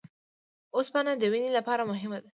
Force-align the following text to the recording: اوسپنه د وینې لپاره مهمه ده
اوسپنه 0.75 1.11
د 1.17 1.23
وینې 1.31 1.49
لپاره 1.57 1.83
مهمه 1.91 2.17
ده 2.23 2.29